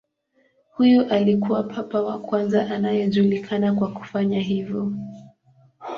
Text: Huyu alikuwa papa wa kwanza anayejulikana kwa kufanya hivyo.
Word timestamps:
Huyu 0.75 1.09
alikuwa 1.13 1.63
papa 1.63 2.01
wa 2.01 2.19
kwanza 2.21 2.69
anayejulikana 2.71 3.75
kwa 3.75 3.91
kufanya 3.93 4.39
hivyo. 4.39 4.93